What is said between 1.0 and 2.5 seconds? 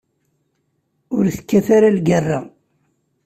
Ur tekkat ara lgerra.